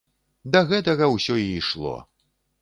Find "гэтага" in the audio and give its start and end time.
0.71-1.09